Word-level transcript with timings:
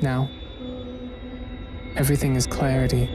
Now, 0.00 0.28
everything 1.96 2.36
is 2.36 2.46
clarity. 2.46 3.08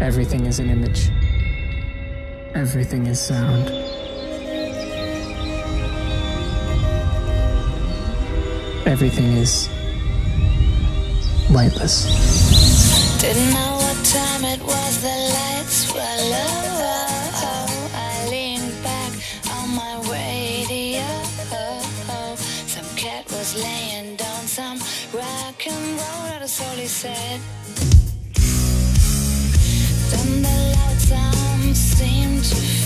Everything 0.00 0.46
is 0.46 0.58
an 0.58 0.68
image. 0.68 1.10
Everything 2.56 3.06
is 3.06 3.20
sound. 3.20 3.68
Everything 8.84 9.32
is 9.34 9.68
lightless. 11.50 13.20
Didn't 13.20 13.50
know 13.50 13.76
what 13.76 14.04
time 14.04 14.44
it 14.44 14.60
was, 14.60 15.02
the 15.02 15.08
lights 15.08 15.92
were 15.92 16.00
low. 16.00 17.01
laying 23.72 24.16
down 24.16 24.42
some 24.58 24.78
rock 25.18 25.66
and 25.66 25.84
roll 26.00 26.22
that 26.28 26.42
is 26.42 26.60
all 26.60 26.76
he 26.84 26.86
said. 26.86 27.40
Then 30.10 30.28
the 30.46 30.56
loud 30.74 30.98
sound 31.10 31.76
seemed 31.76 32.44
to 32.50 32.81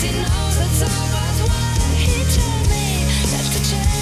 Cause 0.00 0.08
he 0.08 0.16
knows 0.16 0.56
it's 0.56 0.80
all 0.80 1.06
worthwhile 1.12 1.94
He 1.94 2.24
told 2.32 2.68
me 2.70 3.04
that's 3.30 3.50
the 3.52 3.76
change. 3.76 3.99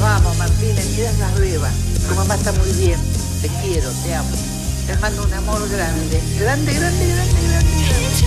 Vamos, 0.00 0.36
Martina, 0.38 0.80
miras 0.96 1.18
las 1.18 1.36
ruedas. 1.36 1.72
Tu 2.08 2.14
mamá 2.14 2.34
está 2.34 2.52
muy 2.52 2.72
bien. 2.72 2.98
Te 3.42 3.48
quiero, 3.62 3.90
te 4.02 4.14
amo. 4.14 4.30
Te 4.86 4.96
mando 4.96 5.24
un 5.24 5.34
amor 5.34 5.68
grande. 5.68 6.22
Grande, 6.38 6.72
grande, 6.72 7.06
grande, 7.06 7.42
grande. 7.48 7.72
grande. 7.88 8.20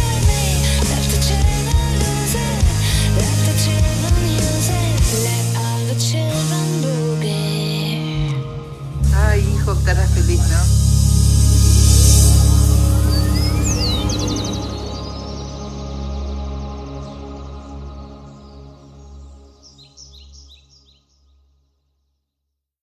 Ay, 9.15 9.39
hijo, 9.55 9.73
estarás 9.73 10.09
feliz, 10.11 10.39
¿no? 10.39 10.92